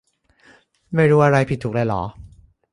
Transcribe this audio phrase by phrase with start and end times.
[0.95, 2.03] ไม่รู้อะไรผิดถูกเลยเหรอ